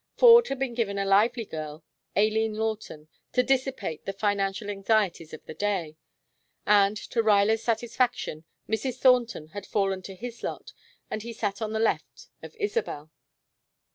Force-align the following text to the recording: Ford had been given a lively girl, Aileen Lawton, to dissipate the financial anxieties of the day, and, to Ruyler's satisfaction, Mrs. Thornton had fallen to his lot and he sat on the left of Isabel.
Ford 0.17 0.47
had 0.47 0.57
been 0.57 0.73
given 0.73 0.97
a 0.97 1.05
lively 1.05 1.45
girl, 1.45 1.83
Aileen 2.17 2.55
Lawton, 2.55 3.07
to 3.33 3.43
dissipate 3.43 4.03
the 4.03 4.13
financial 4.13 4.67
anxieties 4.67 5.31
of 5.31 5.45
the 5.45 5.53
day, 5.53 5.95
and, 6.65 6.97
to 6.97 7.21
Ruyler's 7.21 7.61
satisfaction, 7.61 8.43
Mrs. 8.67 8.97
Thornton 8.99 9.49
had 9.49 9.67
fallen 9.67 10.01
to 10.01 10.15
his 10.15 10.41
lot 10.41 10.73
and 11.11 11.21
he 11.21 11.33
sat 11.33 11.61
on 11.61 11.71
the 11.71 11.79
left 11.79 12.29
of 12.41 12.55
Isabel. 12.55 13.11